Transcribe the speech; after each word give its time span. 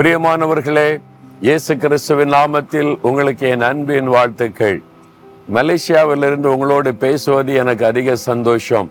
பிரியமானவர்களே 0.00 1.00
இயேசு 1.40 1.76
கிறிஸ்துவின் 1.76 2.30
நாமத்தில் 2.32 2.98
உங்களுக்கு 3.08 3.48
என் 3.48 3.60
அன்பின் 3.60 4.06
வாழ்த்துக்கள். 4.06 4.82
மலேசியாவிலிருந்து 5.56 6.48
உங்களோடு 6.52 6.94
பேசுவது 6.94 7.54
எனக்கு 7.54 7.84
அதிக 7.86 8.14
சந்தோஷம். 8.16 8.88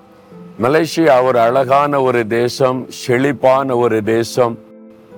மலேசியா 0.61 1.15
ஒரு 1.23 1.39
அழகான 1.39 2.01
ஒரு 2.01 2.27
தேசம் 2.27 2.85
செழிப்பான 2.89 3.77
ஒரு 3.77 4.03
தேசம். 4.03 4.57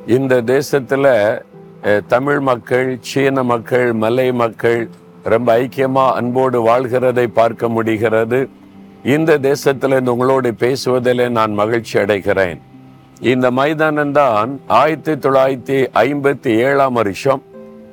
இந்த 0.07 0.41
தேசத்தில் 0.41 1.11
தமிழ் 2.07 2.39
மக்கள் 2.39 2.97
சீன 3.01 3.43
மக்கள் 3.43 3.93
மலை 3.93 4.31
மக்கள் 4.31 4.89
ரொம்ப 5.23 5.59
ஐக்கியமாக 5.59 6.17
அன்போடு 6.21 6.65
வாழ்கிறதை 6.71 7.27
பார்க்க 7.27 7.69
முடிகிறது. 7.77 8.49
இந்த 9.03 9.39
தேசத்திலிருந்து 9.51 10.15
உங்களோடு 10.17 10.53
பேசுவதில் 10.53 11.29
நான் 11.31 11.53
மகிழ்ச்சி 11.53 11.99
அடைகிறேன். 11.99 12.61
இந்த 13.21 13.51
மைதானம் 13.51 14.11
தான் 14.11 14.59
ஆயிரத்தி 14.67 15.29
தொள்ளாயிரத்தி 15.29 15.87
ஐம்பத்தி 15.93 16.47
ஏழாம் 16.47 16.93
வருஷம். 16.93 17.41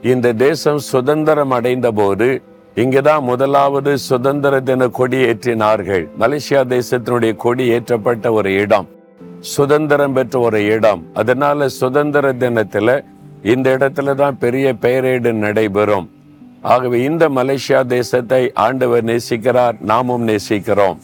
இந்த 0.02 0.32
தேசம் 0.32 0.78
சுதந்திரம் 0.78 1.50
அடைந்த 1.50 1.90
போது 1.90 2.42
இங்குதான் 2.74 3.22
முதலாவது 3.22 3.98
சுதந்திர 3.98 4.60
தின 4.60 4.88
கொடி 4.88 5.16
ஏற்றினார்கள் 5.16 6.08
மலேசியா 6.18 6.62
தேசத்தினுடைய 6.74 7.36
கொடி 7.36 7.70
ஏற்றப்பட்ட 7.70 8.30
ஒரு 8.30 8.54
இடம். 8.54 8.88
சுதந்திரம் 9.40 10.12
பெற்ற 10.12 10.38
ஒரு 10.38 10.64
இடம். 10.64 11.06
அதனால 11.14 11.68
சுதந்திர 11.68 12.32
தினத்துல 12.32 13.04
இந்த 13.42 13.76
இடத்துல 13.76 14.14
தான் 14.14 14.38
பெரிய 14.38 14.74
பெயரேடு 14.80 15.32
நடைபெறும். 15.32 16.10
ஆகவே 16.62 17.02
இந்த 17.02 17.28
மலேசியா 17.28 17.86
தேசத்தை 17.86 18.52
ஆண்டவர் 18.54 19.04
நேசிக்கிறார் 19.04 19.80
நாமும் 19.80 20.28
நேசிக்கிறோம். 20.28 21.00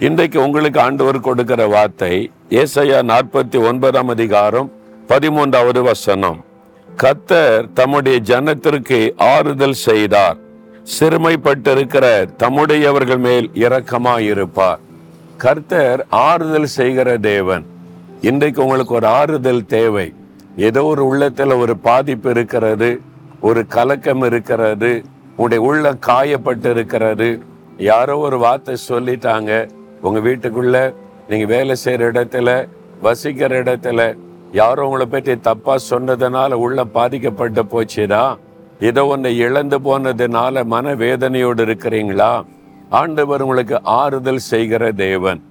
இன்றைக்கு 0.00 0.38
உங்களுக்கு 0.42 0.80
ஆண்டவர் 0.80 1.18
கொடுக்கிற 1.20 1.66
வார்த்தை 1.66 2.10
ஏசையா 2.50 2.98
நாற்பத்தி 3.10 3.58
ஒன்பதாம் 3.68 4.08
அதிகாரம் 4.08 4.68
பதிமூன்றாவது 5.10 5.80
வசனம். 5.82 6.44
கத்தர் 6.88 7.72
தம்முடைய 7.72 8.16
ஜனத்திற்கு 8.30 8.98
ஆறுதல் 9.16 9.76
செய்தார். 9.84 10.36
சிறுமைப்பட்டிருக்கிற 10.96 12.04
தம்முடையவர்கள் 12.42 13.18
மேல் 13.18 13.48
இரக்கமாயிருப்பார். 13.54 14.82
கர்த்தர் 15.36 16.06
ஆறுதல் 16.08 16.68
செய்கிற 16.78 17.16
தேவன். 17.30 17.64
இன்றைக்கு 18.20 18.62
உங்களுக்கு 18.62 18.94
ஒரு 18.94 19.06
ஆறுதல் 19.06 19.64
தேவை. 19.66 20.12
ஏதோ 20.56 20.84
ஒரு 20.84 21.04
உள்ளத்துல 21.12 21.58
ஒரு 21.58 21.76
பாதிப்பு 21.88 22.30
இருக்கிறது 22.30 23.00
ஒரு 23.40 23.66
கலக்கம் 23.66 24.24
இருக்கிறது 24.24 24.92
உங்களுடைய 25.30 25.62
உள்ள 25.70 25.96
காயப்பட்டு 26.10 26.70
இருக்கிறது 26.70 27.30
யாரோ 27.78 28.18
ஒரு 28.18 28.36
வார்த்தை 28.38 28.76
சொல்லிட்டாங்க 28.88 29.52
உங்க 30.02 30.20
வீட்டுக்குள்ள 30.20 30.94
நீங்க 31.28 31.46
வேலை 31.46 31.76
செய்யற 31.84 32.08
இடத்துல 32.12 32.68
வசிக்கிற 33.02 33.62
இடத்துல 33.62 34.16
யாரோ 34.52 34.84
உங்களை 34.84 35.06
பற்றி 35.06 35.40
தப்பா 35.40 35.76
சொன்னதுனால 35.90 36.52
உள்ள 36.52 36.84
பாதிக்கப்பட்டு 36.84 37.62
போச்சுதா 37.62 38.36
ஏதோ 38.80 39.06
ஒன்று 39.06 39.36
இழந்து 39.36 39.78
போனதுனால 39.78 40.64
மனவேதனையோடு 40.70 41.62
இருக்கிறீங்களா? 41.66 42.44
ஆண்டவர் 42.90 43.42
உங்களுக்கு 43.42 43.82
ஆறுதல் 43.82 44.38
செய்கிற 44.38 44.92
தேவன். 44.92 45.42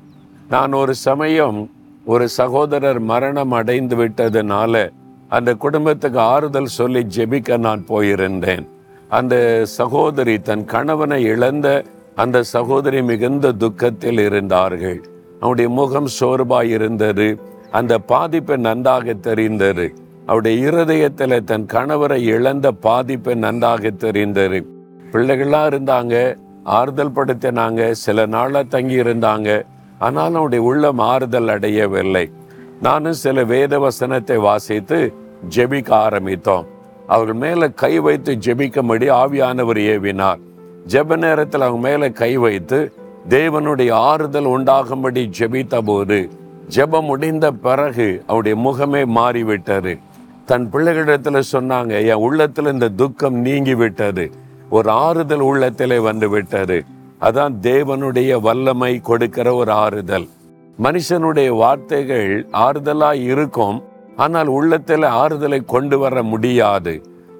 நான் 0.49 0.73
ஒரு 0.73 0.95
சமயம் 0.95 1.71
ஒரு 2.05 2.27
சகோதரர் 2.27 2.99
மரணம் 2.99 3.51
அடைந்து 3.51 3.95
விட்டதுனால 3.95 4.91
அந்த 5.29 5.53
குடும்பத்துக்கு 5.53 6.19
ஆறுதல் 6.19 6.65
சொல்லி 6.65 7.05
ஜெபிக்க 7.15 7.57
நான் 7.57 7.85
போயிருந்தேன். 7.87 8.67
அந்த 9.09 9.65
சகோதரி 9.65 10.39
தன் 10.39 10.65
கணவனை 10.65 11.23
இழந்த 11.23 11.83
அந்த 12.15 12.43
சகோதரி 12.43 13.03
மிகுந்த 13.03 13.51
துக்கத்தில் 13.51 14.19
இருந்தார்கள். 14.19 15.03
அவருடைய 15.39 15.69
முகம் 15.69 16.07
சோர்வாய் 16.19 16.69
இருந்தது. 16.69 17.39
அந்த 17.71 17.99
பாதிப்பு 17.99 18.57
நன்றாக 18.57 19.13
தெரிந்தது. 19.13 19.93
அவருடைய 20.25 20.67
இருதயத்தில் 20.67 21.43
தன் 21.43 21.65
கணவரை 21.65 22.17
இழந்த 22.17 22.71
பாதிப்பு 22.71 23.35
நன்றாக 23.35 23.89
தெரிந்தது. 23.89 24.65
பிள்ளைகளாக 25.11 25.75
இருந்தாங்க 25.75 26.35
ஆறுதல் 26.63 27.11
படுத்தினாங்க 27.11 27.91
சில 27.91 28.25
நாளாக 28.25 28.63
தங்கி 28.63 28.99
இருந்தாங்க. 28.99 29.65
ஆனாலும் 29.99 30.33
அவருடைய 30.33 30.63
உள்ளம் 30.63 30.99
ஆறுதல் 30.99 31.47
அடையவில்லை. 31.47 32.31
நானும் 32.81 33.13
சில 33.13 33.43
வேத 33.43 33.79
வசனத்தை 33.79 34.37
வாசித்து 34.37 35.13
ஜெபிக்க 35.55 35.89
ஆரம்பித்தோம். 35.89 36.65
அவர்கள் 37.07 37.35
மேல 37.35 37.69
கை 37.69 37.99
வைத்து 37.99 38.37
ஜெபிக்கும்படி 38.45 39.09
ஆவியானவர் 39.11 39.81
ஏவினார். 39.93 40.39
ஜெப 40.87 41.15
நேரத்தில் 41.15 41.61
அவங்க 41.61 41.87
மேலே 41.87 42.11
கை 42.11 42.37
வைத்து 42.37 42.93
தேவனுடைய 43.29 43.91
ஆறுதல் 43.91 44.45
உண்டாகும்படி 44.45 45.29
ஜெபித்த 45.39 45.81
போது 45.85 46.29
ஜெபம் 46.75 47.01
முடிந்த 47.01 47.51
பிறகு 47.51 48.23
அவருடைய 48.27 48.57
முகமே 48.57 49.01
மாறிவிட்டாரு 49.17 49.99
தன் 50.45 50.69
பிள்ளைகளிடத்துல 50.73 51.41
சொன்னாங்க 51.51 51.93
என் 52.05 52.23
உள்ளத்துல 52.25 52.71
இந்த 52.71 52.89
துக்கம் 52.89 53.33
நீங்கி 53.33 53.75
விட்டது 53.75 54.31
ஒரு 54.69 54.89
ஆறுதல் 54.89 55.39
உள்ளத்திலே 55.39 55.99
வந்து 55.99 56.39
விட்டாரு 56.39 56.79
அதான் 57.21 57.53
தேவனுடைய 57.61 58.39
வல்லமை 58.41 59.01
கொடுக்கிற 59.01 59.53
ஒரு 59.53 59.71
ஆறுதல். 59.71 60.27
மனுஷனுடைய 60.83 61.49
வார்த்தைகள் 61.49 62.47
ஆறுதலா 62.51 63.11
இருக்கும் 63.21 63.83
ஆனால் 64.15 64.47
உள்ளத்தில் 64.47 65.05
ஆறுதலை 65.21 65.65
கொண்டு 65.65 65.97
வர 65.99 66.23
முடியாது. 66.23 66.93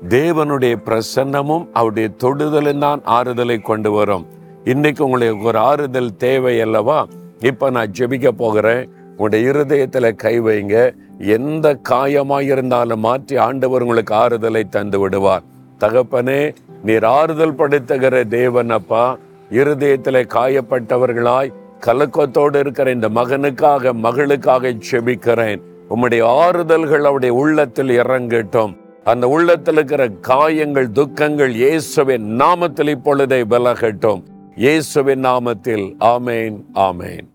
தேவனுடைய 0.10 0.76
பிரசன்னமும் 0.86 1.68
அவருடைய 1.74 2.10
தொடுதலும் 2.24 2.78
தான் 2.78 3.02
ஆறுதலை 3.06 3.62
கொண்டு 3.62 3.92
வரும். 3.92 4.26
இன்னைக்கு 4.64 5.06
உங்களுக்கு 5.06 5.42
ஒரு 5.42 5.58
ஆறுதல் 5.58 6.16
தேவை 6.16 6.62
அல்லவா? 6.62 7.08
இப்ப 7.40 7.70
நான் 7.70 7.92
ஜெபிக்க 8.00 8.28
போகிறேன். 8.28 8.90
உங்களுடைய 9.10 9.50
இருதயத்தில் 9.50 10.16
கை 10.16 10.42
வைங்க. 10.42 10.94
எந்த 11.20 11.80
காயமாக 11.90 12.42
இருந்தாலும் 12.42 13.00
மாற்றி 13.00 13.38
ஆண்டவர் 13.38 13.82
உங்களுக்கு 13.82 14.16
ஆறுதலை 14.16 14.70
தந்து 14.70 15.00
விடுவார். 15.00 15.44
தகப்பனே 15.80 16.56
நீர் 16.84 17.04
ஆறுதல் 17.04 17.56
படுத்துகிற 17.56 18.24
தேவன் 18.24 18.70
அப்பா. 18.70 19.18
இருதயத்தில் 19.50 20.28
காயப்பட்டவர்களாய் 20.34 21.54
கலக்கத்தோடு 21.86 22.60
இருக்கிற 22.60 22.92
இந்த 22.92 23.10
மகனுக்காக 23.10 23.94
மகளுக்காக 24.04 24.80
செபிக்கிறேன் 24.92 25.62
உம்முடைய 25.90 26.24
ஆறுதல்கள் 26.24 27.02
அவருடைய 27.02 27.36
உள்ளத்தில் 27.36 27.90
இறங்கட்டும். 27.90 28.84
அந்த 29.12 29.28
உள்ளத்தில் 29.28 29.74
இருக்கிற 29.74 30.08
காயங்கள் 30.08 30.92
துக்கங்கள் 30.92 31.54
இயேசுவின் 31.56 32.26
நாமத்தில் 32.42 32.92
இப்பொழுதை 32.96 33.40
விலகட்டும். 33.50 34.22
இயேசுவின் 34.56 35.24
நாமத்தில் 35.24 35.86
ஆமேன் 36.00 36.58
ஆமேன். 36.74 37.28